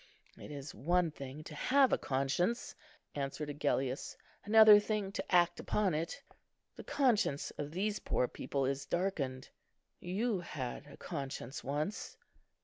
"It 0.35 0.49
is 0.49 0.73
one 0.73 1.11
thing 1.11 1.43
to 1.43 1.53
have 1.53 1.93
a 1.93 1.97
conscience," 1.99 2.73
answered 3.13 3.51
Agellius; 3.51 4.17
"another 4.43 4.79
thing 4.79 5.11
to 5.11 5.31
act 5.31 5.59
upon 5.59 5.93
it. 5.93 6.23
The 6.75 6.83
conscience 6.83 7.51
of 7.59 7.69
these 7.69 7.99
poor 7.99 8.27
people 8.27 8.65
is 8.65 8.87
darkened. 8.87 9.49
You 9.99 10.39
had 10.39 10.87
a 10.87 10.97
conscience 10.97 11.63
once." 11.63 12.17